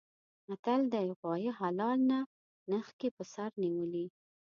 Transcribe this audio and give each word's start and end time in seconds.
متل 0.47 0.81
دی: 0.93 1.07
غوایه 1.19 1.51
حلال 1.59 1.99
نه 2.11 2.19
نښکي 2.69 3.09
په 3.15 3.23
سر 3.33 3.49
نیولي. 3.63 4.05